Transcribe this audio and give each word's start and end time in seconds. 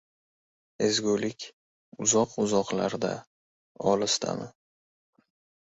—Ezgulik 0.87 1.45
uzoq-uzoqlarda, 2.07 3.13
olisdami? 3.95 4.51